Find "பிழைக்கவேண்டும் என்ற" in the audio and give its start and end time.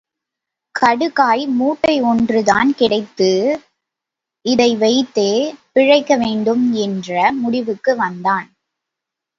5.75-7.31